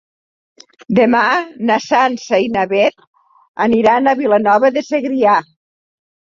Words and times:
Demà 0.99 1.21
na 1.71 1.77
Sança 1.89 2.41
i 2.45 2.49
na 2.57 2.65
Beth 2.73 3.07
aniran 3.69 4.13
a 4.15 4.19
Vilanova 4.25 4.75
de 4.81 4.87
Segrià. 4.91 5.39